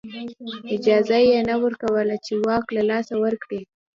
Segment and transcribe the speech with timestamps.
[0.75, 3.61] اجازه یې نه ورکوله چې واک له لاسه ورکړي